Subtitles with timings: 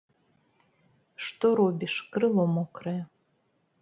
[1.27, 2.99] Што робіш, крыло мокрае.